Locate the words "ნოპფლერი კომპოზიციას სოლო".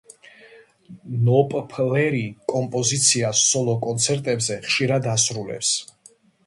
1.27-3.79